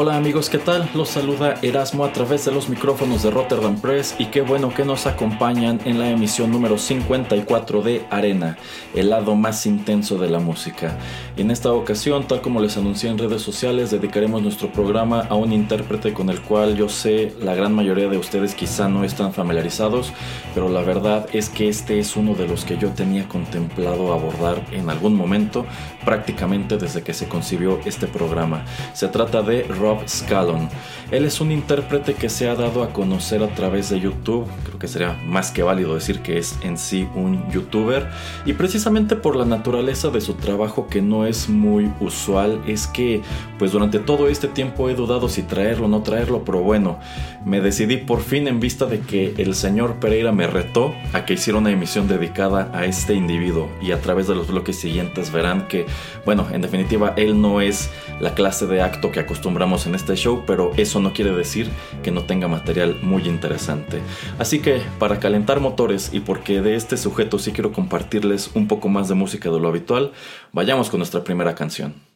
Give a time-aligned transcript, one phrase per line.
[0.00, 0.88] Hola amigos, ¿qué tal?
[0.94, 4.84] Los saluda Erasmo a través de los micrófonos de Rotterdam Press y qué bueno que
[4.84, 8.56] nos acompañan en la emisión número 54 de Arena,
[8.94, 10.96] el lado más intenso de la música.
[11.36, 15.52] En esta ocasión, tal como les anuncié en redes sociales, dedicaremos nuestro programa a un
[15.52, 20.12] intérprete con el cual yo sé la gran mayoría de ustedes quizá no están familiarizados,
[20.54, 24.64] pero la verdad es que este es uno de los que yo tenía contemplado abordar
[24.70, 25.66] en algún momento,
[26.04, 28.64] prácticamente desde que se concibió este programa.
[28.92, 29.66] Se trata de
[30.06, 30.68] Scallon.
[31.10, 34.78] Él es un intérprete que se ha dado a conocer a través de YouTube, creo
[34.78, 38.10] que sería más que válido decir que es en sí un youtuber,
[38.44, 43.22] y precisamente por la naturaleza de su trabajo que no es muy usual, es que
[43.58, 46.98] pues durante todo este tiempo he dudado si traerlo o no traerlo, pero bueno,
[47.42, 51.34] me decidí por fin en vista de que el señor Pereira me retó a que
[51.34, 55.68] hiciera una emisión dedicada a este individuo y a través de los bloques siguientes verán
[55.68, 55.86] que,
[56.26, 60.44] bueno, en definitiva él no es la clase de acto que acostumbramos en este show,
[60.46, 61.68] pero eso no quiere decir
[62.02, 64.00] que no tenga material muy interesante.
[64.38, 68.88] Así que para calentar motores y porque de este sujeto sí quiero compartirles un poco
[68.88, 70.12] más de música de lo habitual,
[70.52, 72.07] vayamos con nuestra primera canción.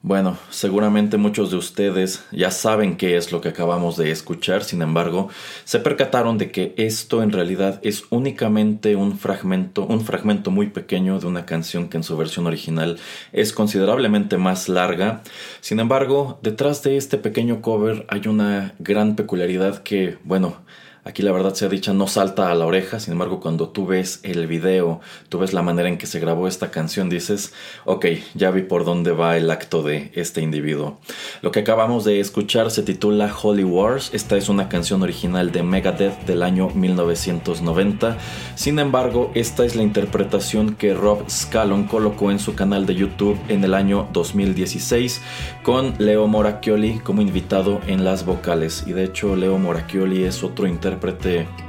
[0.00, 4.80] Bueno, seguramente muchos de ustedes ya saben qué es lo que acabamos de escuchar, sin
[4.80, 5.28] embargo,
[5.64, 11.18] se percataron de que esto en realidad es únicamente un fragmento, un fragmento muy pequeño
[11.18, 13.00] de una canción que en su versión original
[13.32, 15.22] es considerablemente más larga.
[15.60, 20.58] Sin embargo, detrás de este pequeño cover hay una gran peculiaridad que, bueno,
[21.08, 24.20] Aquí la verdad sea dicha no salta a la oreja, sin embargo cuando tú ves
[24.24, 25.00] el video,
[25.30, 27.54] tú ves la manera en que se grabó esta canción, dices,
[27.86, 30.98] ok, ya vi por dónde va el acto de este individuo.
[31.40, 35.62] Lo que acabamos de escuchar se titula Holy Wars, esta es una canción original de
[35.62, 38.18] Megadeth del año 1990,
[38.54, 43.38] sin embargo esta es la interpretación que Rob Scallon colocó en su canal de YouTube
[43.48, 45.22] en el año 2016
[45.62, 48.84] con Leo Moracchioli como invitado en las vocales.
[48.86, 50.97] Y de hecho Leo Moracchioli es otro intérprete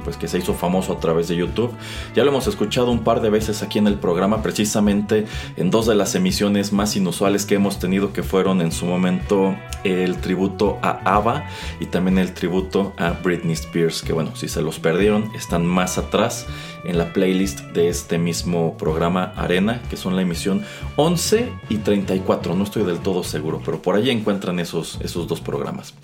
[0.04, 1.72] pues que se hizo famoso a través de YouTube.
[2.14, 5.86] Ya lo hemos escuchado un par de veces aquí en el programa precisamente en dos
[5.86, 10.78] de las emisiones más inusuales que hemos tenido que fueron en su momento el tributo
[10.82, 11.44] a ABBA
[11.80, 15.98] y también el tributo a Britney Spears que bueno, si se los perdieron están más
[15.98, 16.46] atrás
[16.84, 20.62] en la playlist de este mismo programa Arena, que son la emisión
[20.96, 22.54] 11 y 34.
[22.54, 25.94] No estoy del todo seguro, pero por ahí encuentran esos, esos dos programas.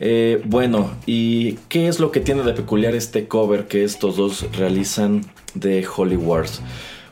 [0.00, 4.46] Eh, bueno, ¿y qué es lo que tiene de peculiar este cover que estos dos
[4.56, 5.22] realizan
[5.54, 6.62] de Holy Wars?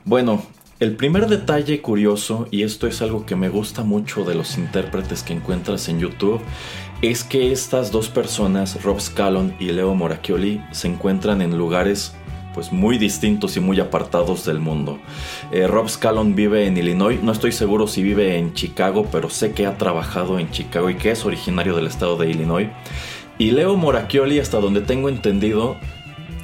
[0.04, 0.42] Bueno,
[0.78, 5.24] el primer detalle curioso, y esto es algo que me gusta mucho de los intérpretes
[5.24, 6.40] que encuentras en YouTube,
[7.02, 12.14] es que estas dos personas, Rob Scallon y Leo Moracchioli, se encuentran en lugares
[12.54, 15.00] pues muy distintos y muy apartados del mundo.
[15.50, 19.52] Eh, Rob Scallon vive en Illinois, no estoy seguro si vive en Chicago, pero sé
[19.52, 22.68] que ha trabajado en Chicago y que es originario del estado de Illinois.
[23.40, 25.78] Y Leo Moracchioli, hasta donde tengo entendido,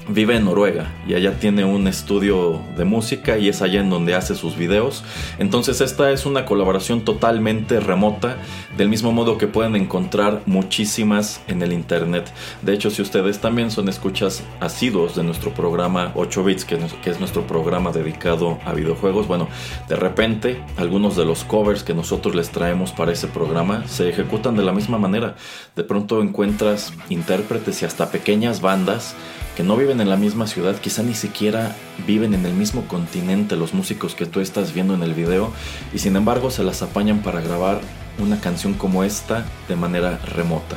[0.08, 4.14] vive en Noruega y allá tiene un estudio de música y es allá en donde
[4.14, 5.04] hace sus videos.
[5.38, 8.36] Entonces esta es una colaboración totalmente remota,
[8.76, 12.32] del mismo modo que pueden encontrar muchísimas en el internet.
[12.62, 17.20] De hecho, si ustedes también son escuchas asiduos de nuestro programa 8 bits, que, es
[17.20, 19.48] nuestro programa dedicado a videojuegos, bueno,
[19.88, 24.56] de repente algunos de los covers que nosotros les traemos para ese programa se ejecutan
[24.56, 25.36] de la misma manera.
[25.74, 29.14] De pronto encuentras intérpretes y hasta pequeñas bandas
[29.56, 31.74] que no viven en la misma ciudad, quizá ni siquiera
[32.06, 35.50] viven en el mismo continente los músicos que tú estás viendo en el video
[35.94, 37.80] y sin embargo se las apañan para grabar
[38.18, 40.76] una canción como esta de manera remota.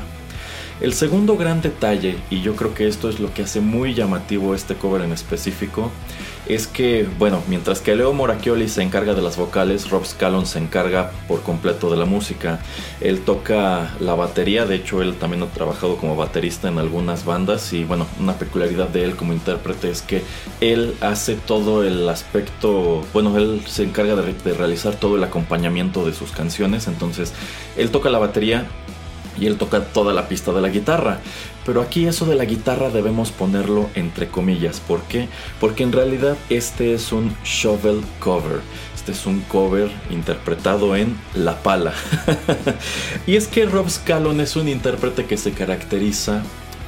[0.80, 4.56] El segundo gran detalle, y yo creo que esto es lo que hace muy llamativo
[4.56, 5.92] este cover en específico,
[6.50, 10.58] es que, bueno, mientras que Leo Moracchioli se encarga de las vocales, Rob Scallon se
[10.58, 12.60] encarga por completo de la música.
[13.02, 17.72] Él toca la batería, de hecho él también ha trabajado como baterista en algunas bandas
[17.72, 20.24] y bueno, una peculiaridad de él como intérprete es que
[20.60, 26.04] él hace todo el aspecto, bueno, él se encarga de, de realizar todo el acompañamiento
[26.04, 27.32] de sus canciones, entonces
[27.78, 28.66] él toca la batería
[29.40, 31.20] y él toca toda la pista de la guitarra.
[31.70, 34.80] Pero aquí eso de la guitarra debemos ponerlo entre comillas.
[34.80, 35.28] ¿Por qué?
[35.60, 38.62] Porque en realidad este es un shovel cover.
[38.96, 41.94] Este es un cover interpretado en la pala.
[43.28, 46.42] y es que Rob Scallon es un intérprete que se caracteriza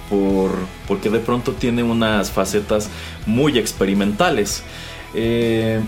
[0.10, 0.50] por
[0.88, 2.90] porque de pronto tiene unas facetas
[3.28, 4.64] muy experimentales.
[5.14, 5.80] Eh,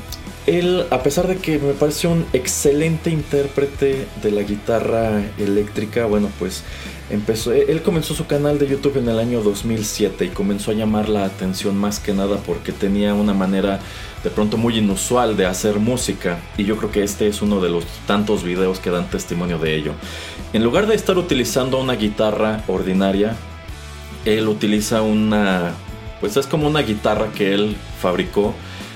[0.46, 6.30] él, a pesar de que me parece un excelente intérprete de la guitarra eléctrica, bueno,
[6.38, 6.64] pues
[7.10, 11.08] empezó, él comenzó su canal de YouTube en el año 2007 y comenzó a llamar
[11.08, 13.80] la atención más que nada porque tenía una manera
[14.24, 17.70] de pronto muy inusual de hacer música y yo creo que este es uno de
[17.70, 19.94] los tantos videos que dan testimonio de ello.
[20.52, 23.36] En lugar de estar utilizando una guitarra ordinaria,
[24.26, 25.74] él utiliza una,
[26.20, 28.54] pues es como una guitarra que él fabricó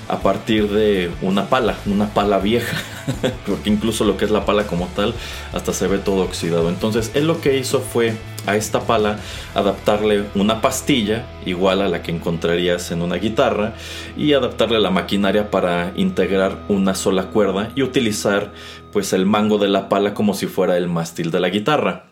[0.08, 2.78] a partir de una pala, una pala vieja,
[3.46, 5.14] porque incluso lo que es la pala como tal
[5.54, 6.70] hasta se ve todo oxidado.
[6.70, 8.16] Entonces él lo que hizo fue
[8.46, 9.20] a esta pala
[9.54, 13.74] adaptarle una pastilla igual a la que encontrarías en una guitarra
[14.16, 18.54] y adaptarle la maquinaria para integrar una sola cuerda y utilizar
[18.92, 22.06] pues el mango de la pala como si fuera el mástil de la guitarra.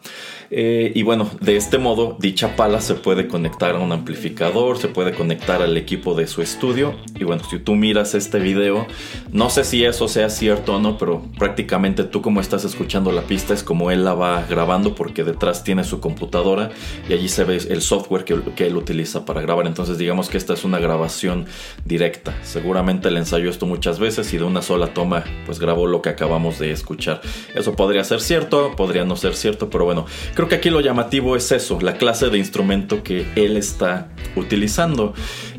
[0.52, 4.88] Eh, y bueno, de este modo, dicha pala se puede conectar a un amplificador, se
[4.88, 6.96] puede conectar al equipo de su estudio.
[7.20, 8.88] Y bueno, si tú miras este video,
[9.32, 13.24] no sé si eso sea cierto o no, pero prácticamente tú como estás escuchando la
[13.24, 16.70] pista es como él la va grabando porque detrás tiene su computadora
[17.10, 19.68] y allí se ve el software que, que él utiliza para grabar.
[19.68, 21.46] Entonces digamos que esta es una grabación
[21.86, 22.36] directa.
[22.44, 26.10] Seguramente le ensayó esto muchas veces y de una sola toma pues grabó lo que
[26.10, 27.22] acabamos de escuchar.
[27.54, 31.38] Eso podría ser cierto, podría no ser cierto, pero bueno, Creo que aquí lo llamativo
[31.38, 35.14] es eso, la clase de instrumento que él está utilizando.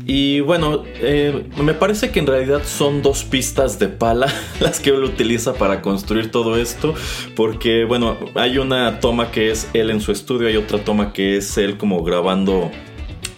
[0.05, 4.27] Y bueno, eh, me parece que en realidad son dos pistas de pala
[4.59, 6.93] las que él utiliza para construir todo esto.
[7.35, 11.37] Porque bueno, hay una toma que es él en su estudio, hay otra toma que
[11.37, 12.71] es él como grabando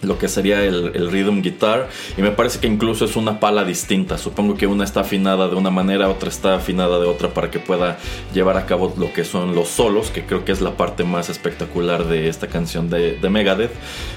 [0.02, 3.64] lo que sería el, el, rhythm guitar y me parece que incluso es una pala
[3.64, 4.18] distinta.
[4.18, 7.58] Supongo que una está afinada de una manera otra está afinada de otra para que
[7.58, 7.98] pueda
[8.32, 11.28] llevar a cabo lo que son los solos que creo que es la parte más
[11.28, 13.72] espectacular de esta canción de, de Megadeth.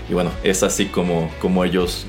[0.10, 2.06] Y bueno es así como, como ellos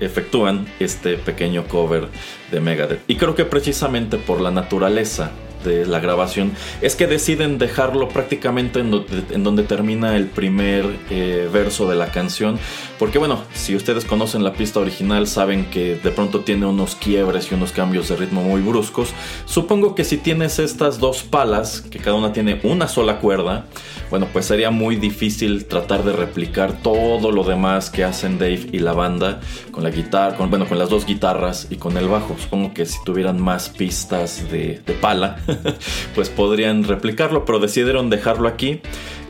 [0.00, 2.08] efectúan este pequeño cover
[2.50, 3.02] de Megadeth.
[3.06, 5.30] Y creo que precisamente por la naturaleza
[5.64, 11.88] de la grabación es que deciden dejarlo prácticamente en donde, termina el primer eh, verso
[11.88, 12.58] de la canción.
[12.98, 17.50] Porque bueno, si ustedes conocen la pista original saben que de pronto tiene unos quiebres
[17.50, 19.10] y unos cambios de ritmo muy bruscos.
[19.46, 23.66] Supongo que si tienes estas dos palas, que cada una tiene una sola cuerda,
[24.10, 28.80] bueno, pues sería muy difícil tratar de replicar todo lo demás que hacen Dave y
[28.80, 29.40] la banda
[29.70, 32.36] con la guitarra, bueno, con las dos guitarras y con el bajo.
[32.38, 35.38] Supongo que si tuvieran más pistas de pala,
[36.14, 38.80] pues podrían replicarlo, pero decidieron dejarlo aquí.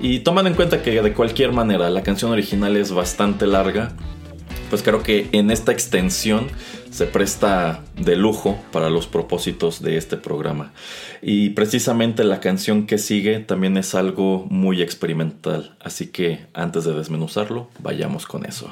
[0.00, 3.92] Y tomando en cuenta que de cualquier manera la canción original es bastante larga,
[4.70, 6.46] pues creo que en esta extensión
[6.90, 10.72] se presta de lujo para los propósitos de este programa.
[11.22, 16.94] Y precisamente la canción que sigue también es algo muy experimental, así que antes de
[16.94, 18.70] desmenuzarlo, vayamos con eso.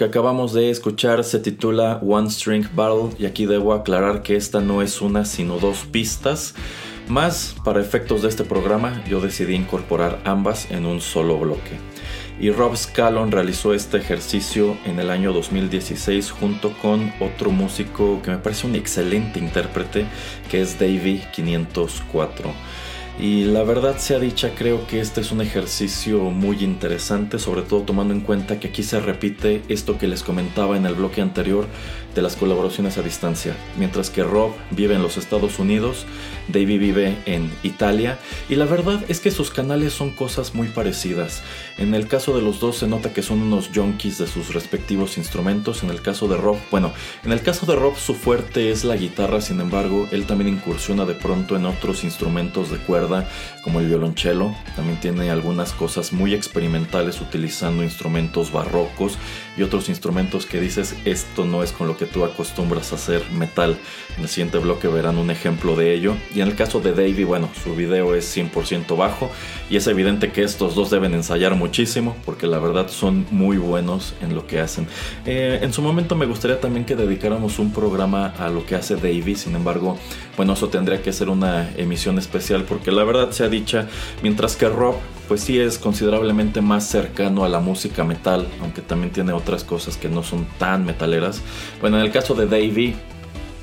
[0.00, 4.62] Que acabamos de escuchar se titula One String Battle y aquí debo aclarar que esta
[4.62, 6.54] no es una sino dos pistas.
[7.06, 11.72] Más para efectos de este programa, yo decidí incorporar ambas en un solo bloque.
[12.40, 18.30] Y Rob Scallon realizó este ejercicio en el año 2016 junto con otro músico que
[18.30, 20.06] me parece un excelente intérprete,
[20.50, 22.50] que es Davey 504.
[23.20, 27.82] Y la verdad sea dicha, creo que este es un ejercicio muy interesante, sobre todo
[27.82, 31.66] tomando en cuenta que aquí se repite esto que les comentaba en el bloque anterior
[32.14, 33.54] de las colaboraciones a distancia.
[33.76, 36.06] Mientras que Rob vive en los Estados Unidos,
[36.48, 41.42] Davey vive en Italia y la verdad es que sus canales son cosas muy parecidas.
[41.78, 45.18] En el caso de los dos se nota que son unos junkies de sus respectivos
[45.18, 45.82] instrumentos.
[45.82, 46.92] En el caso de Rob, bueno,
[47.24, 51.04] en el caso de Rob su fuerte es la guitarra, sin embargo, él también incursiona
[51.04, 52.78] de pronto en otros instrumentos de
[53.62, 54.54] como el violonchelo.
[54.76, 59.18] También tiene algunas cosas muy experimentales utilizando instrumentos barrocos
[59.56, 63.22] y otros instrumentos que dices esto no es con lo que tú acostumbras a hacer
[63.32, 63.76] metal.
[64.16, 66.14] En el siguiente bloque verán un ejemplo de ello.
[66.34, 69.30] Y en el caso de Davey, bueno, su video es 100% bajo
[69.68, 74.14] y es evidente que estos dos deben ensayar muchísimo porque la verdad son muy buenos
[74.20, 74.86] en lo que hacen.
[75.26, 78.96] Eh, en su momento me gustaría también que dedicáramos un programa a lo que hace
[78.96, 79.98] Davey, sin embargo,
[80.40, 83.88] bueno, eso tendría que ser una emisión especial porque la verdad sea dicha,
[84.22, 84.94] mientras que Rob
[85.28, 89.98] pues sí es considerablemente más cercano a la música metal, aunque también tiene otras cosas
[89.98, 91.42] que no son tan metaleras.
[91.82, 92.96] Bueno, en el caso de Davey,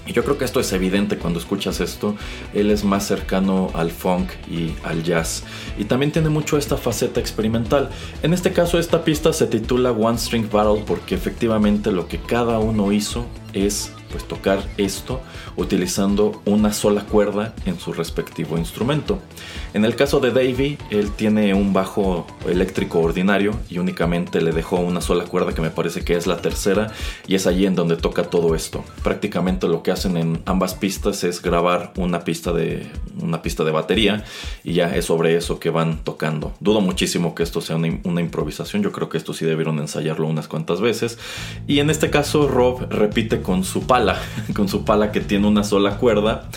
[0.05, 2.15] y yo creo que esto es evidente cuando escuchas esto,
[2.53, 5.46] él es más cercano al funk y al jazz.
[5.79, 7.89] Y también tiene mucho esta faceta experimental.
[8.22, 12.60] En este caso esta pista se titula One String Battle porque efectivamente lo que cada
[12.60, 15.21] uno hizo es pues tocar esto
[15.55, 19.19] utilizando una sola cuerda en su respectivo instrumento.
[19.74, 24.77] En el caso de Davey, él tiene un bajo eléctrico ordinario y únicamente le dejó
[24.77, 26.91] una sola cuerda que me parece que es la tercera
[27.27, 28.83] y es allí en donde toca todo esto.
[29.03, 32.88] Prácticamente lo que hacen en ambas pistas es grabar una pista de
[33.21, 34.24] una pista de batería
[34.63, 36.53] y ya es sobre eso que van tocando.
[36.59, 40.27] Dudo muchísimo que esto sea una, una improvisación, yo creo que esto sí debieron ensayarlo
[40.27, 41.19] unas cuantas veces
[41.67, 44.07] y en este caso Rob repite con su pala,
[44.56, 46.50] con su pala que tiene una sola cuerda.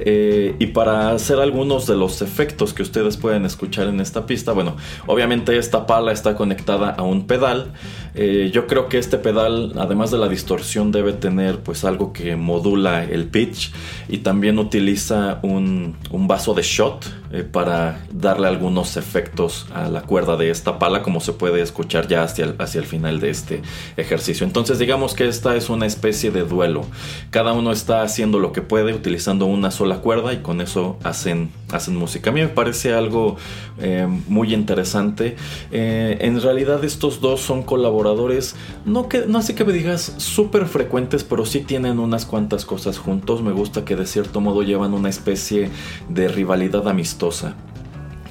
[0.00, 4.52] Eh, y para hacer algunos de los efectos que ustedes pueden escuchar en esta pista,
[4.52, 7.72] bueno, obviamente esta pala está conectada a un pedal.
[8.14, 12.36] Eh, yo creo que este pedal, además de la distorsión, debe tener pues algo que
[12.36, 13.72] modula el pitch
[14.08, 20.36] y también utiliza un, vaso de shot eh, para darle algunos efectos a la cuerda
[20.36, 23.62] de esta pala, como se puede escuchar ya hacia el, hacia el final de este
[23.96, 24.46] ejercicio.
[24.46, 26.84] Entonces digamos que esta es una especie de duelo.
[27.30, 31.50] Cada uno está haciendo lo que puede utilizando una sola cuerda y con eso hacen,
[31.72, 32.30] hacen música.
[32.30, 33.36] A mí me parece algo
[33.78, 35.36] eh, muy interesante.
[35.70, 38.54] Eh, en realidad estos dos son colaboradores,
[38.84, 42.98] no, que, no así que me digas súper frecuentes, pero sí tienen unas cuantas cosas
[42.98, 43.42] juntos.
[43.42, 45.70] Me gusta que de cierto modo llevan una especie
[46.08, 47.54] de rivalidad amistosa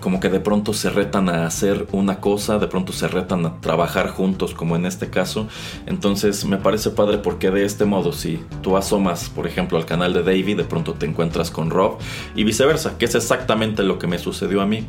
[0.07, 3.59] como que de pronto se retan a hacer una cosa, de pronto se retan a
[3.59, 5.49] trabajar juntos, como en este caso.
[5.85, 10.13] Entonces me parece padre porque de este modo, si tú asomas, por ejemplo, al canal
[10.13, 11.97] de David, de pronto te encuentras con Rob
[12.35, 14.87] y viceversa, que es exactamente lo que me sucedió a mí.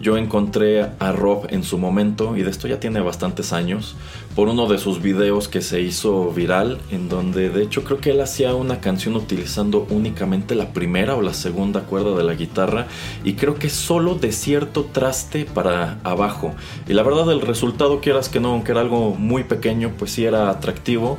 [0.00, 3.96] Yo encontré a Rob en su momento, y de esto ya tiene bastantes años,
[4.40, 8.12] por uno de sus videos que se hizo viral, en donde de hecho creo que
[8.12, 12.86] él hacía una canción utilizando únicamente la primera o la segunda cuerda de la guitarra,
[13.22, 16.54] y creo que solo decía cierto traste para abajo.
[16.88, 20.24] Y la verdad el resultado, quieras que no, aunque era algo muy pequeño, pues sí
[20.24, 21.18] era atractivo.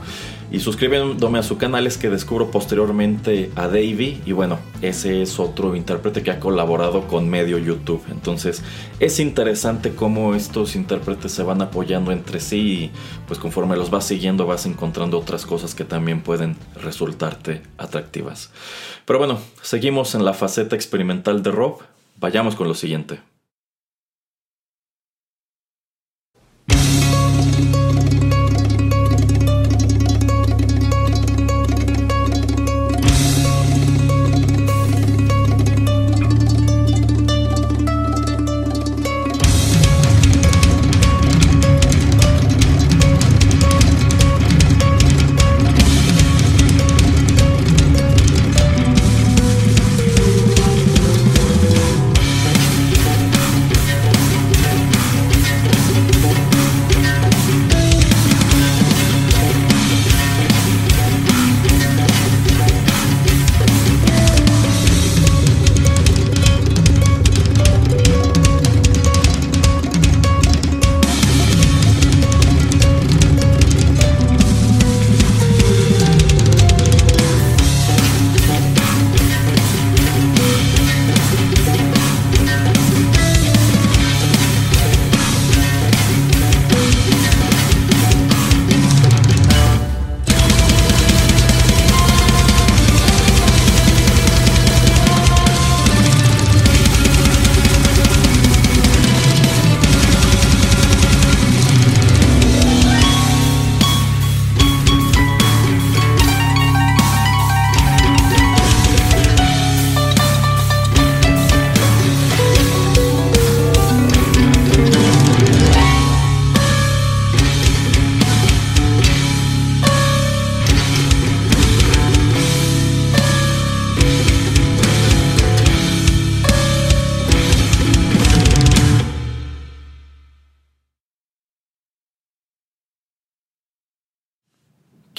[0.52, 4.22] Y suscribiéndome a su canal es que descubro posteriormente a Davey.
[4.26, 8.04] Y bueno, ese es otro intérprete que ha colaborado con medio YouTube.
[8.12, 8.62] Entonces
[9.00, 12.60] es interesante cómo estos intérpretes se van apoyando entre sí.
[12.60, 12.92] Y
[13.28, 18.52] pues conforme los vas siguiendo vas encontrando otras cosas que también pueden resultarte atractivas.
[19.06, 21.80] Pero bueno, seguimos en la faceta experimental de Rob.
[22.20, 23.31] Vayamos con lo siguiente.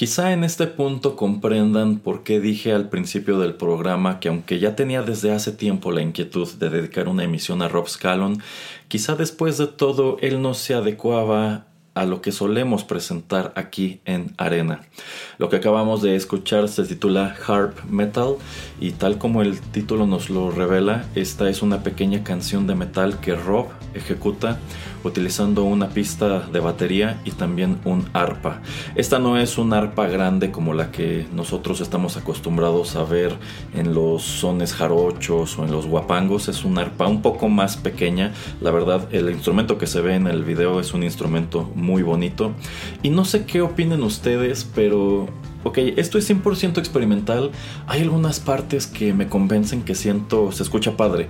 [0.02, 4.74] Quizá en este punto comprendan por qué dije al principio del programa que aunque ya
[4.74, 8.42] tenía desde hace tiempo la inquietud de dedicar una emisión a Rob Scallon,
[8.88, 14.34] quizá después de todo él no se adecuaba a lo que solemos presentar aquí en
[14.38, 14.80] Arena.
[15.38, 18.34] Lo que acabamos de escuchar se titula Harp Metal
[18.80, 23.20] y tal como el título nos lo revela, esta es una pequeña canción de metal
[23.20, 24.58] que Rob ejecuta
[25.04, 28.60] utilizando una pista de batería y también un arpa.
[28.94, 33.34] Esta no es un arpa grande como la que nosotros estamos acostumbrados a ver
[33.74, 38.32] en los sones jarochos o en los guapangos, es un arpa un poco más pequeña.
[38.60, 42.52] La verdad, el instrumento que se ve en el video es un instrumento muy bonito
[43.02, 45.28] y no sé qué opinen ustedes, pero
[45.64, 47.52] Ok, esto es 100% experimental.
[47.86, 51.28] Hay algunas partes que me convencen que siento, se escucha padre.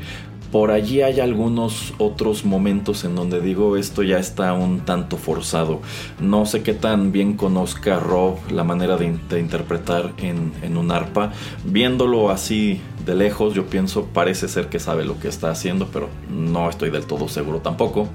[0.53, 5.81] Por allí hay algunos otros momentos en donde digo esto ya está un tanto forzado.
[6.21, 9.07] No sé qué tan bien conozca Rob la manera de,
[9.41, 11.33] interpretar en, un arpa.
[11.65, 16.11] Viéndolo así de lejos yo pienso parece ser que sabe lo que está haciendo, pero
[16.31, 18.09] no estoy del todo seguro tampoco.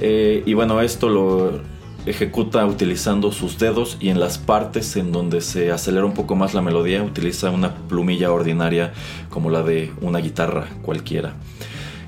[0.00, 1.60] Eh, y bueno, esto lo
[2.04, 6.52] ejecuta utilizando sus dedos y en las partes en donde se acelera un poco más
[6.52, 8.92] la melodía utiliza una plumilla ordinaria
[9.28, 11.34] como la de una guitarra cualquiera.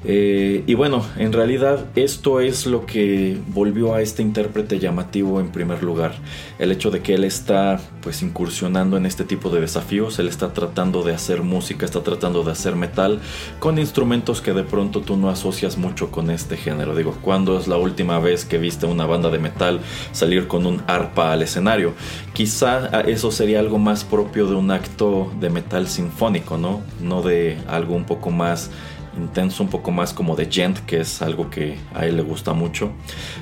[0.05, 5.49] Eh, y bueno, en realidad esto es lo que volvió a este intérprete llamativo en
[5.49, 6.13] primer lugar.
[6.59, 10.53] El hecho de que él está pues incursionando en este tipo de desafíos, él está
[10.53, 13.21] tratando de hacer música, está tratando de hacer metal
[13.59, 16.95] con instrumentos que de pronto tú no asocias mucho con este género.
[16.95, 19.81] Digo, ¿cuándo es la última vez que viste una banda de metal
[20.13, 21.95] salir con un arpa al escenario?
[22.33, 26.83] Quizá eso sería algo más propio de un acto de metal sinfónico, ¿no?
[27.01, 28.71] No de algo un poco más
[29.19, 32.53] intenso, un poco más como de gent, que es algo que a él le gusta
[32.53, 32.91] mucho.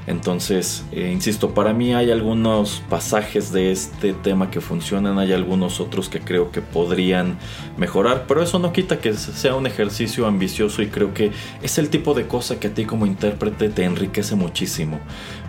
[0.07, 5.81] Entonces, eh, insisto, para mí hay algunos pasajes de este tema que funcionan, hay algunos
[5.81, 7.39] otros que creo que podrían
[7.77, 11.31] mejorar, pero eso no quita que sea un ejercicio ambicioso y creo que
[11.63, 15.01] es el tipo de cosa que a ti como intérprete te enriquece muchísimo.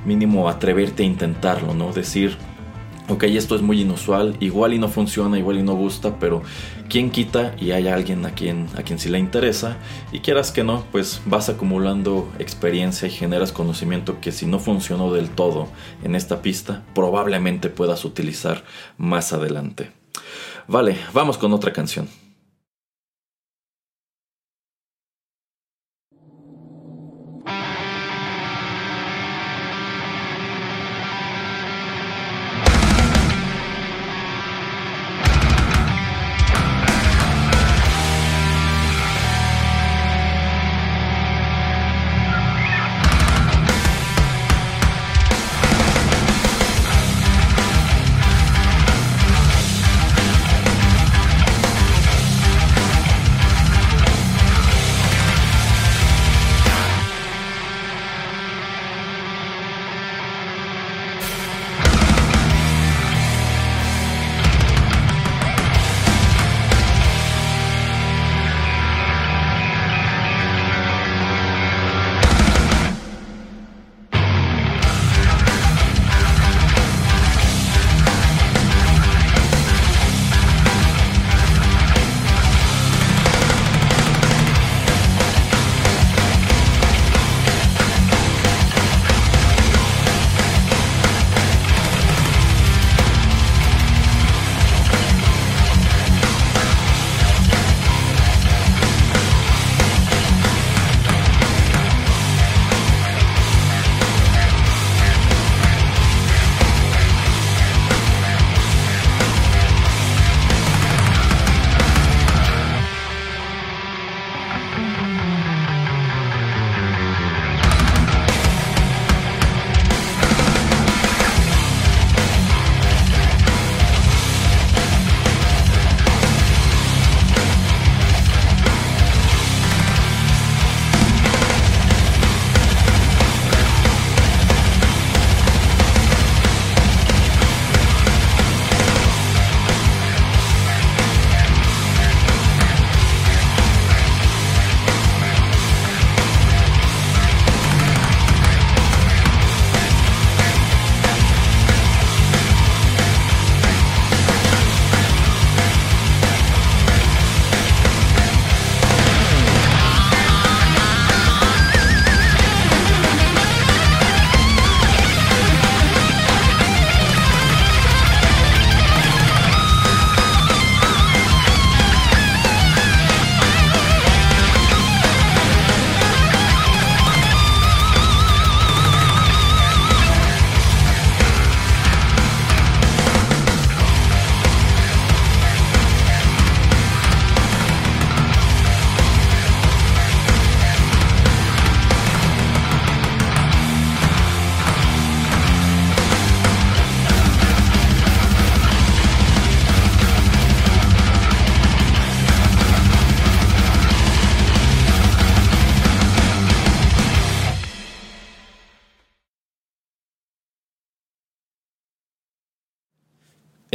[0.05, 1.91] Mínimo atreverte a intentarlo, ¿no?
[1.91, 2.37] Decir,
[3.07, 6.41] ok, esto es muy inusual, igual y no funciona, igual y no gusta, pero
[6.89, 9.77] quién quita y hay alguien a quien, a quien sí le interesa
[10.11, 15.13] y quieras que no, pues vas acumulando experiencia y generas conocimiento que si no funcionó
[15.13, 15.67] del todo
[16.03, 18.63] en esta pista, probablemente puedas utilizar
[18.97, 19.91] más adelante.
[20.67, 22.26] Vale, vamos con otra canción.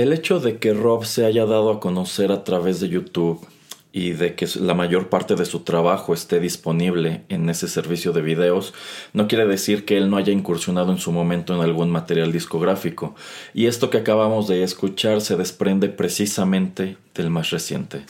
[0.02, 3.46] El hecho de que Rob se haya dado a conocer a través de YouTube
[3.92, 8.22] y de que la mayor parte de su trabajo esté disponible en ese servicio de
[8.22, 8.72] videos,
[9.12, 13.14] no quiere decir que él no haya incursionado en su momento en algún material discográfico.
[13.52, 18.02] Y esto que acabamos de escuchar se desprende precisamente del más reciente.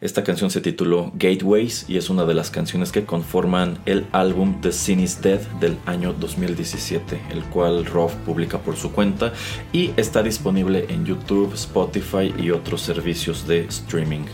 [0.00, 4.60] Esta canción se tituló Gateways y es una de las canciones que conforman el álbum
[4.60, 9.32] The Sin is Dead del año 2017, el cual Rob publica por su cuenta
[9.72, 14.26] y está disponible en YouTube, Spotify y otros servicios de streaming.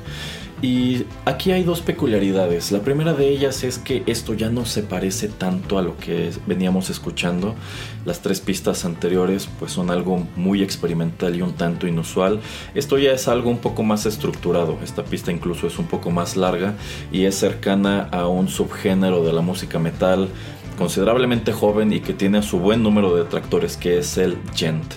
[0.62, 2.70] Y aquí hay dos peculiaridades.
[2.70, 6.30] La primera de ellas es que esto ya no se parece tanto a lo que
[6.46, 7.56] veníamos escuchando.
[8.04, 12.40] Las tres pistas anteriores pues son algo muy experimental y un tanto inusual.
[12.76, 14.78] Esto ya es algo un poco más estructurado.
[14.84, 16.74] Esta pista incluso es un poco más larga
[17.10, 20.28] y es cercana a un subgénero de la música metal
[20.78, 24.94] considerablemente joven y que tiene su buen número de detractores, que es el gent.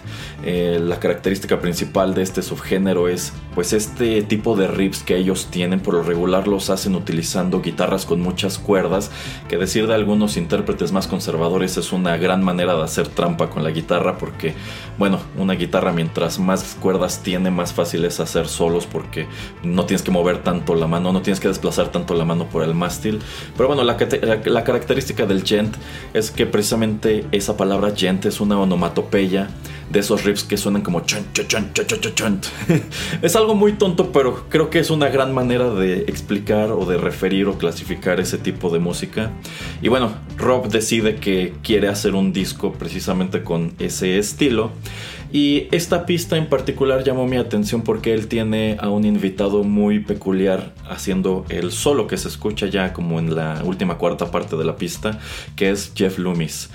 [0.47, 5.47] Eh, la característica principal de este subgénero es pues este tipo de riffs que ellos
[5.49, 9.10] tienen por lo regular los hacen utilizando guitarras con muchas cuerdas
[9.49, 13.63] que decir de algunos intérpretes más conservadores es una gran manera de hacer trampa con
[13.63, 14.53] la guitarra porque
[14.99, 19.25] bueno una guitarra mientras más cuerdas tiene más fácil es hacer solos porque
[19.63, 22.62] no tienes que mover tanto la mano no tienes que desplazar tanto la mano por
[22.62, 23.19] el mástil.
[23.58, 23.97] Pero bueno la,
[24.45, 25.75] la característica del gent
[26.13, 29.49] es que precisamente esa palabra gent es una onomatopeya
[29.89, 31.71] de esos riffs que suenan como chon, chon,
[32.15, 32.41] chon,
[33.21, 36.98] Es algo muy tonto, pero creo que es una gran manera de explicar o de
[36.98, 39.32] referir o clasificar ese tipo de música.
[39.82, 44.71] Y bueno, Rob decide que quiere hacer un disco precisamente con ese estilo.
[45.32, 50.00] Y esta pista en particular llamó mi atención porque él tiene a un invitado muy
[50.00, 54.63] peculiar haciendo el solo que se escucha ya como en la última cuarta parte de
[54.63, 55.19] la pista,
[55.56, 56.69] que es Jeff Loomis.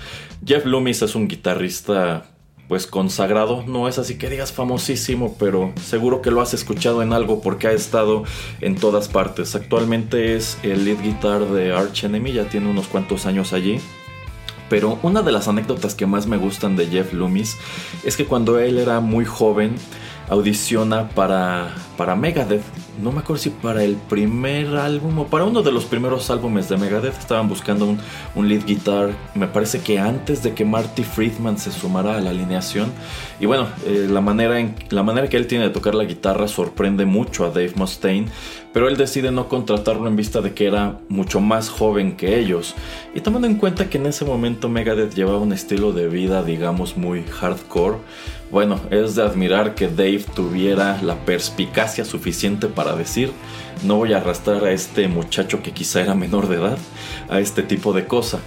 [0.45, 2.30] Jeff Loomis es un guitarrista
[2.71, 7.11] pues consagrado, no es así que digas famosísimo, pero seguro que lo has escuchado en
[7.11, 8.23] algo porque ha estado
[8.61, 9.55] en todas partes.
[9.55, 13.81] Actualmente es el lead guitar de Arch Enemy, ya tiene unos cuantos años allí.
[14.69, 17.57] Pero una de las anécdotas que más me gustan de Jeff Loomis
[18.05, 19.75] es que cuando él era muy joven
[20.31, 22.63] audiciona para, para Megadeth
[23.01, 26.69] no me acuerdo si para el primer álbum o para uno de los primeros álbumes
[26.69, 27.95] de Megadeth estaban buscando
[28.35, 32.29] un, lead guitar, me parece que antes de que Marty Friedman se sumara a la
[32.29, 32.91] alineación.
[33.39, 36.47] Y bueno, eh, la, manera en, la manera que él tiene de tocar la guitarra
[36.47, 38.27] sorprende mucho a Dave Mustaine,
[38.73, 42.75] pero él decide no contratarlo en vista de que era mucho más joven que ellos.
[43.15, 46.97] Y tomando en cuenta que en ese momento Megadeth llevaba un estilo de vida, digamos,
[46.97, 47.97] muy hardcore,
[48.51, 53.31] bueno, es de admirar que Dave tuviera la perspicacia suficiente para decir,
[53.83, 56.77] no voy a arrastrar a este muchacho que quizá era menor de edad
[57.29, 58.39] a este tipo de cosa.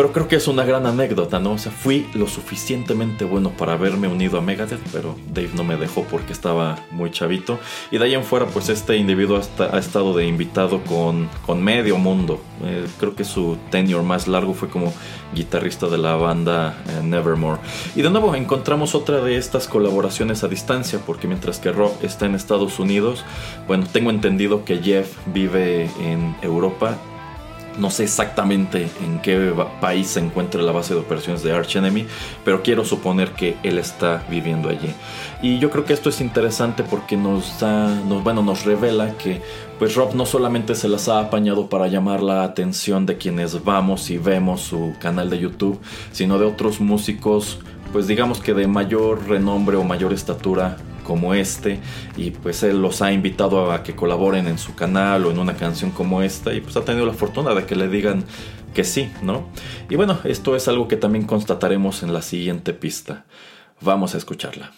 [0.00, 1.52] Pero creo que es una gran anécdota, ¿no?
[1.52, 5.76] O sea, fui lo suficientemente bueno para haberme unido a Megadeth, pero Dave no me
[5.76, 7.58] dejó porque estaba muy chavito.
[7.90, 11.98] Y de ahí en fuera, pues este individuo ha, estado de invitado con, con medio
[11.98, 12.40] mundo.
[12.64, 14.90] Eh, creo que su tenure más largo fue como
[15.34, 17.60] guitarrista de la banda eh, Nevermore.
[17.94, 22.24] Y de nuevo encontramos otra de estas colaboraciones a distancia, porque mientras que Rob está
[22.24, 23.22] en Estados Unidos,
[23.66, 26.96] bueno, tengo entendido que Jeff vive en Europa
[27.78, 32.06] no sé exactamente en qué país se encuentra la base de operaciones de Arch Enemy,
[32.44, 34.92] pero quiero suponer que él está viviendo allí.
[35.42, 37.88] Y yo creo que esto es interesante porque nos da,
[38.22, 39.40] bueno, nos revela que
[39.78, 44.10] pues Rob no solamente se las ha apañado para llamar la atención de quienes vamos
[44.10, 45.80] y vemos su canal de YouTube,
[46.12, 47.58] sino de otros músicos,
[47.92, 50.76] pues digamos que de mayor renombre o mayor estatura
[51.10, 51.80] como este
[52.16, 55.56] y pues él los ha invitado a que colaboren en su canal o en una
[55.56, 58.22] canción como esta y pues ha tenido la fortuna de que le digan
[58.74, 59.48] que sí, ¿no?
[59.88, 63.24] Y bueno, esto es algo que también constataremos en la siguiente pista.
[63.80, 64.70] Vamos a escucharla.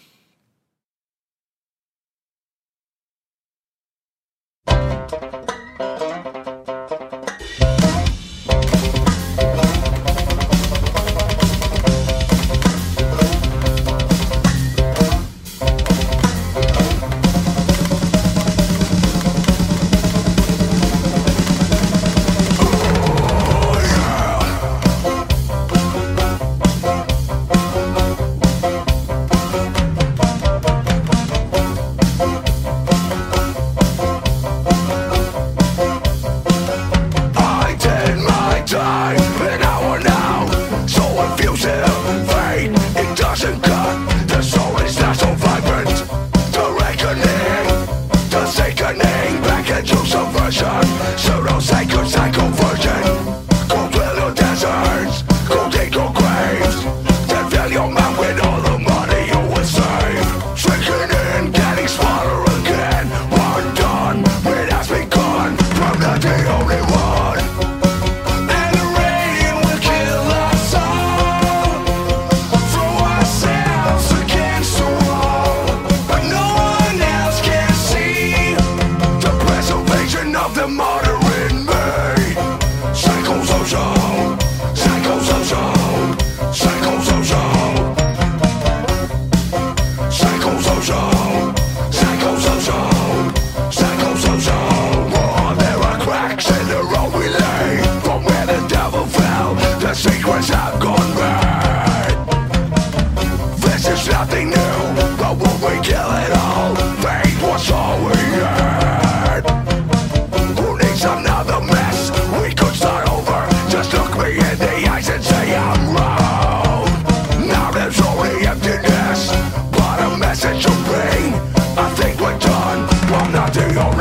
[123.13, 123.92] I'm na dzieją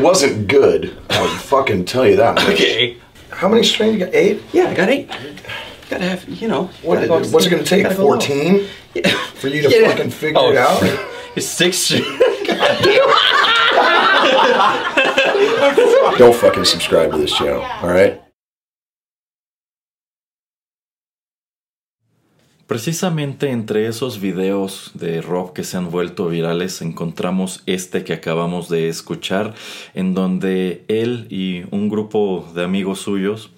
[0.00, 0.96] it wasn't good.
[1.10, 2.34] I'll fucking tell you that.
[2.36, 2.48] much.
[2.48, 2.96] Okay.
[3.30, 4.14] How many strains you got?
[4.14, 4.42] Eight?
[4.52, 5.08] Yeah, I got eight.
[5.88, 6.64] Gotta have, you know.
[6.82, 7.82] What, gotta what's it going to take?
[7.82, 9.08] gotta go 14 Yeah.
[9.34, 9.90] for you to Yeah.
[9.90, 10.82] fucking figure Oh, it out?
[11.36, 11.90] It's six.
[16.18, 18.20] Don't fucking subscribe to this channel, alright?
[22.70, 28.68] Precisamente entre esos videos de rock que se han vuelto virales encontramos este que acabamos
[28.68, 29.54] de escuchar
[29.92, 33.50] en donde él y un grupo de amigos suyos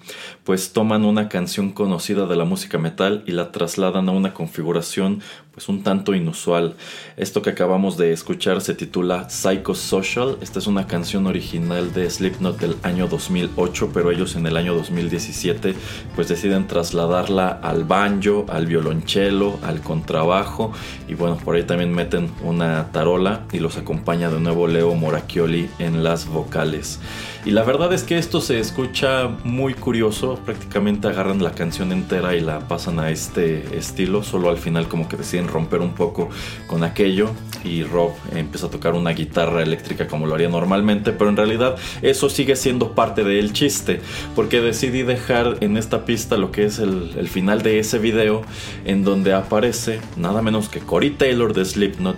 [0.43, 5.21] pues toman una canción conocida de la música metal y la trasladan a una configuración
[5.53, 6.75] pues un tanto inusual.
[7.15, 10.37] Esto que acabamos de escuchar se titula Psychosocial.
[10.41, 14.73] Esta es una canción original de Slipknot del año 2008, pero ellos en el año
[14.73, 15.75] 2017
[16.15, 20.73] pues deciden trasladarla al banjo, al violonchelo, al contrabajo
[21.07, 25.69] y bueno, por ahí también meten una tarola y los acompaña de nuevo Leo Moracchioli
[25.77, 26.99] en las vocales.
[27.45, 32.35] Y la verdad es que esto se escucha muy curioso, prácticamente agarran la canción entera
[32.37, 36.29] y la pasan a este estilo, solo al final como que deciden romper un poco
[36.67, 37.31] con aquello
[37.65, 41.75] y Rob empieza a tocar una guitarra eléctrica como lo haría normalmente, pero en realidad
[42.01, 43.99] eso sigue siendo parte del chiste,
[44.35, 48.43] porque decidí dejar en esta pista lo que es el, final de ese video,
[48.85, 52.15] en donde aparece nada menos que Cory Taylor de Slipknot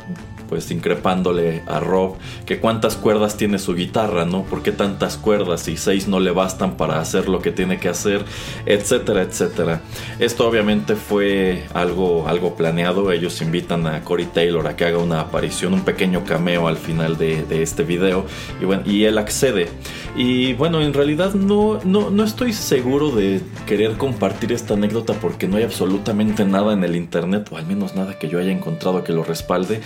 [0.47, 2.15] pues increpándole a Rob
[2.45, 4.43] que cuántas cuerdas tiene su guitarra, ¿no?
[4.43, 7.89] ¿Por qué tantas cuerdas y seis no le bastan para hacer lo que tiene que
[7.89, 8.25] hacer,
[8.65, 9.81] etcétera, etcétera?
[10.19, 13.11] Esto obviamente fue algo, algo planeado.
[13.11, 17.17] Ellos invitan a Cory Taylor a que haga una aparición, un pequeño cameo al final
[17.17, 18.25] de, este video
[18.61, 19.69] y, bueno, y él accede.
[20.15, 25.47] Y bueno, en realidad no, no, no estoy seguro de querer compartir esta anécdota porque
[25.47, 29.03] no hay absolutamente nada en el internet, o al menos nada que yo haya encontrado
[29.03, 29.81] que lo respalde.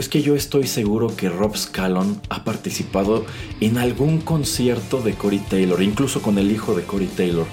[0.00, 3.24] Es que yo estoy seguro que Rob Scallon ha participado
[3.60, 7.46] en algún concierto de Cory Taylor, incluso con el hijo de Cory Taylor.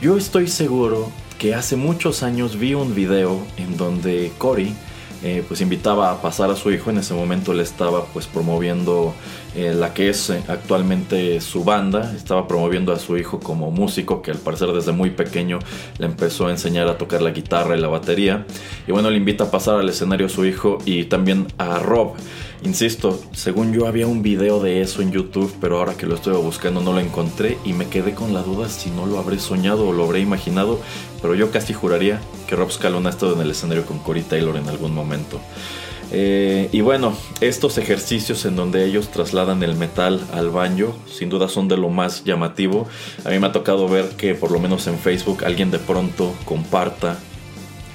[0.00, 4.74] Yo estoy seguro que hace muchos años vi un video en donde Cory
[5.22, 6.90] eh, pues invitaba a pasar a su hijo.
[6.90, 9.14] En ese momento le estaba pues promoviendo
[9.56, 12.14] eh, la que es eh, actualmente su banda.
[12.16, 15.58] Estaba promoviendo a su hijo como músico, que al parecer desde muy pequeño
[15.98, 18.46] le empezó a enseñar a tocar la guitarra y la batería.
[18.86, 22.14] Y bueno, le invita a pasar al escenario a su hijo y también a Rob.
[22.64, 26.34] Insisto, según yo había un video de eso en YouTube, pero ahora que lo estoy
[26.42, 29.86] buscando no lo encontré y me quedé con la duda si no lo habré soñado
[29.86, 30.80] o lo habré imaginado,
[31.20, 34.56] pero yo casi juraría que Rob Scallon ha estado en el escenario con Corey Taylor
[34.56, 35.40] en algún momento.
[36.10, 41.48] Eh, y bueno, estos ejercicios en donde ellos trasladan el metal al banjo, sin duda
[41.48, 42.88] son de lo más llamativo.
[43.24, 46.34] A mí me ha tocado ver que por lo menos en Facebook alguien de pronto
[46.44, 47.18] comparta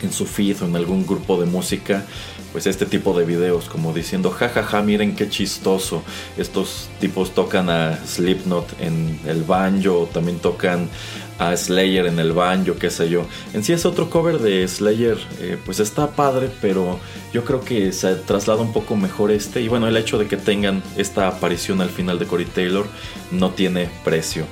[0.04, 2.06] en su feed o en algún grupo de música
[2.54, 6.04] pues este tipo de videos como diciendo jajaja miren qué chistoso.
[6.38, 10.88] Estos tipos tocan a Slipknot en el banjo también tocan
[11.40, 15.18] a Slayer en el banjo qué sé yo en sí es otro cover de Slayer
[15.40, 17.00] eh, pues está padre pero
[17.34, 19.60] yo creo que se traslada un poco mejor este.
[19.60, 22.86] Y bueno el hecho de que tengan esta aparición al final de Cory Taylor
[23.32, 24.46] no tiene precio.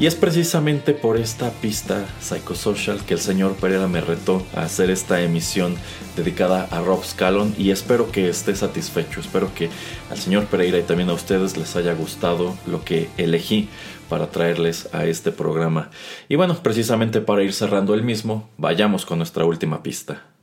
[0.00, 4.90] Y es precisamente por esta pista Psychosocial que el señor Pereira me retó a hacer
[4.90, 5.76] esta emisión
[6.16, 9.70] dedicada a Rob Scallon y espero que esté satisfecho, espero que
[10.10, 13.68] al señor Pereira y también a ustedes les haya gustado lo que elegí
[14.08, 15.90] para traerles a este programa.
[16.28, 20.33] Y bueno, precisamente para ir cerrando el mismo, vayamos con nuestra última pista.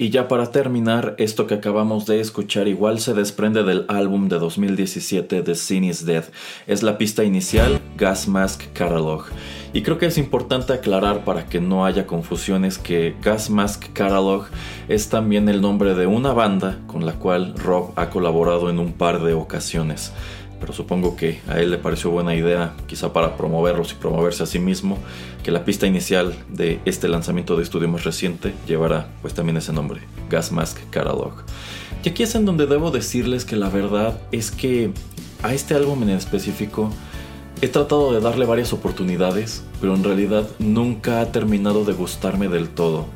[0.00, 4.38] Y ya para terminar, esto que acabamos de escuchar igual se desprende del álbum de
[4.38, 6.22] 2017 de Sin is Dead.
[6.68, 9.24] Es la pista inicial, Gas Mask Catalog.
[9.72, 14.46] Y creo que es importante aclarar para que no haya confusiones que Gas Mask Catalog
[14.86, 18.92] es también el nombre de una banda con la cual Rob ha colaborado en un
[18.92, 20.12] par de ocasiones
[20.60, 24.46] pero supongo que a él le pareció buena idea, quizá para promoverlos y promoverse a
[24.46, 24.98] sí mismo,
[25.42, 29.72] que la pista inicial de este lanzamiento de estudio más reciente llevara pues también ese
[29.72, 30.00] nombre,
[30.30, 31.32] Gas Mask Catalog.
[32.04, 34.90] Y aquí es en donde debo decirles que la verdad es que
[35.42, 36.90] a este álbum en específico
[37.60, 42.68] he tratado de darle varias oportunidades, pero en realidad nunca ha terminado de gustarme del
[42.68, 43.06] todo.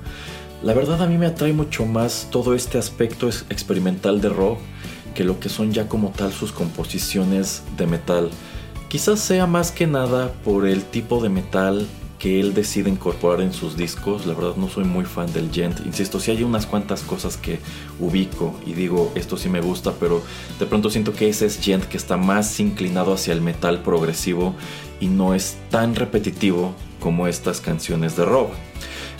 [0.63, 4.59] La verdad a mí me atrae mucho más todo este aspecto experimental de rock
[5.13, 8.31] que lo que son ya como tal sus composiciones de metal.
[8.89, 11.87] Quizás sea más que nada por el tipo de metal
[12.19, 14.27] que él decide incorporar en sus discos.
[14.27, 15.81] La verdad no soy muy fan del gent.
[15.85, 17.59] Insisto, si hay unas cuantas cosas que
[17.99, 20.23] ubico y digo, esto sí me gusta, pero
[20.61, 24.55] de pronto siento que ese es gent que está más inclinado hacia el metal progresivo
[25.01, 28.53] y no es tan repetitivo como estas canciones de rock.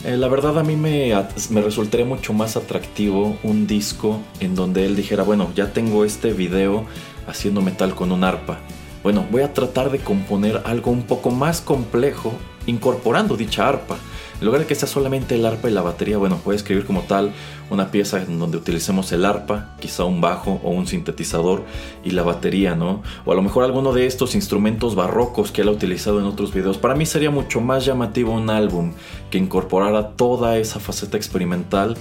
[0.05, 1.13] Eh, la verdad a mí me,
[1.49, 6.33] me resultaría mucho más atractivo un disco en donde él dijera, bueno, ya tengo este
[6.33, 6.85] video
[7.25, 8.59] haciendo metal con un arpa.
[9.01, 12.33] Bueno, voy a tratar de componer algo un poco más complejo
[12.65, 13.97] incorporando dicha arpa.
[14.43, 17.03] En lugar de que sea solamente el arpa y la batería, bueno, a escribir como
[17.03, 17.31] tal
[17.69, 21.63] una pieza en donde utilicemos el arpa, quizá un bajo o un sintetizador
[22.03, 23.03] y la batería, ¿no?
[23.23, 26.53] O a lo mejor alguno de estos instrumentos barrocos que él ha utilizado en otros
[26.53, 26.77] videos.
[26.77, 28.91] Para mí sería mucho más llamativo un álbum
[29.31, 31.95] que incorporara toda esa faceta experimental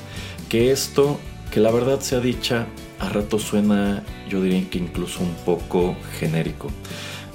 [0.49, 1.21] que esto,
[1.53, 2.67] que la verdad sea dicha,
[2.99, 6.73] a rato suena, yo diría que incluso un poco genérico.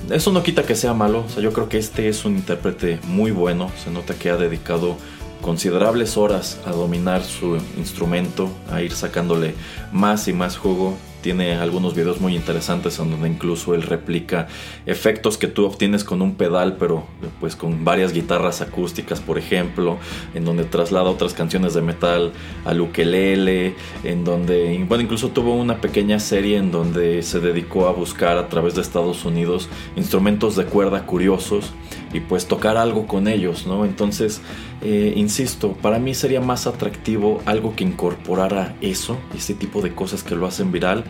[0.10, 3.70] Eso no quita que sea malo, yo creo que este es un intérprete muy bueno,
[3.84, 4.96] se nota que ha dedicado
[5.42, 9.54] considerables horas a dominar su instrumento, a ir sacándole
[9.92, 10.98] más y más jugo
[11.28, 14.48] tiene algunos videos muy interesantes en donde incluso él replica
[14.86, 17.04] efectos que tú obtienes con un pedal, pero
[17.42, 19.98] pues con varias guitarras acústicas, por ejemplo,
[20.34, 22.32] en donde traslada otras canciones de metal
[22.64, 23.76] al ukelele,
[24.06, 28.48] en donde, bueno, incluso tuvo una pequeña serie en donde se dedicó a buscar a
[28.48, 29.68] través de Estados Unidos
[29.98, 31.74] instrumentos de cuerda curiosos
[32.14, 33.86] y pues tocar algo con ellos, ¿no?
[33.86, 34.42] Entonces,
[34.82, 40.24] eh, insisto, para mí sería más atractivo algo que incorporara eso, ese tipo de cosas
[40.24, 41.04] que lo hacen viral,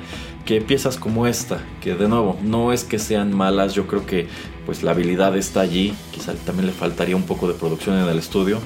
[0.45, 4.27] que piezas como esta, que de nuevo, no es que sean malas, yo creo que
[4.65, 8.17] pues la habilidad está allí, quizá también le faltaría un poco de producción en el
[8.17, 8.59] estudio,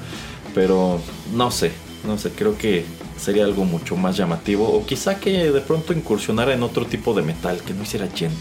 [0.54, 1.00] pero
[1.34, 1.72] no sé,
[2.06, 2.84] no sé, creo que
[3.16, 7.22] sería algo mucho más llamativo, o quizá que de pronto incursionara en otro tipo de
[7.22, 8.34] metal, que no hiciera gent,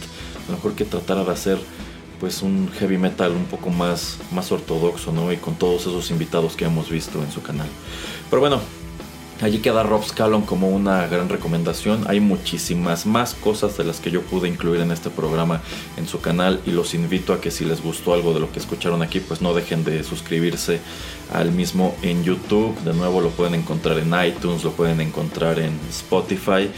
[0.48, 1.60] a lo mejor que tratara de hacer
[2.22, 5.34] pues un heavy metal un poco más, más ortodoxo, ¿no?
[5.34, 7.68] Y con todos esos invitados que hemos visto en su canal.
[8.30, 8.62] Pero bueno,
[9.42, 12.06] allí queda Rob Scallon como una gran recomendación.
[12.08, 15.62] Hay muchísimas más cosas de las que yo pude incluir en este programa
[15.98, 18.60] en su canal y los invito a que si les gustó algo de lo que
[18.60, 20.80] escucharon aquí, pues no dejen de suscribirse
[21.34, 22.80] al mismo en YouTube.
[22.82, 26.70] De nuevo lo pueden encontrar en iTunes, lo pueden encontrar en Spotify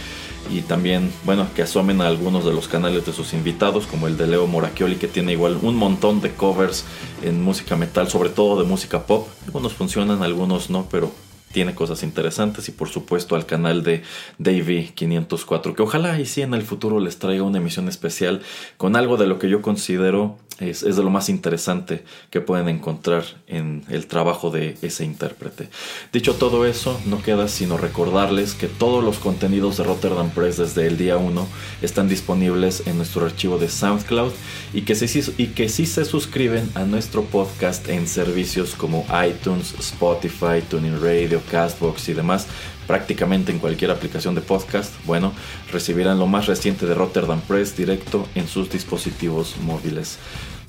[0.49, 4.17] y también, bueno, que asomen a algunos de los canales de sus invitados, como el
[4.17, 6.85] de Leo Moracchioli, que tiene igual un montón de covers
[7.21, 9.27] en música metal, sobre todo de música pop.
[9.45, 11.11] Algunos funcionan, algunos no, pero
[11.53, 14.01] tiene cosas interesantes y por supuesto al canal de
[14.39, 18.41] Davey 504 que ojalá y sí en el futuro les traiga una emisión especial
[18.75, 23.23] con algo de lo que yo considero es, de lo más interesante que pueden encontrar
[23.47, 25.69] en el trabajo de ese intérprete.
[26.11, 30.87] Dicho todo eso, no queda sino recordarles que todos los contenidos de Rotterdam Press desde
[30.87, 31.47] el día 1
[31.81, 34.31] están disponibles en nuestro archivo de SoundCloud
[34.73, 39.73] y que si, y que si se suscriben a nuestro podcast en servicios como iTunes,
[39.79, 42.47] Spotify, Tuning Radio, Castbox y demás,
[42.88, 45.34] prácticamente en cualquier aplicación de podcast, bueno,
[45.71, 50.19] recibirán lo más reciente de Rotterdam Press directo en sus dispositivos móviles.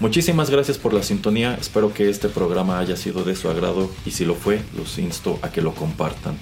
[0.01, 4.11] Muchísimas gracias por la sintonía, espero que este programa haya sido de su agrado y
[4.11, 6.37] si lo fue, los insto a que lo compartan.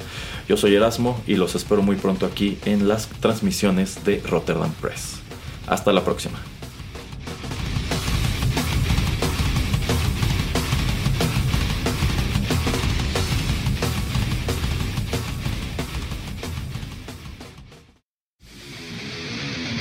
[0.48, 5.20] Yo soy Erasmo y los espero muy pronto aquí en las transmisiones de Rotterdam Press.
[5.66, 6.51] Hasta la próxima.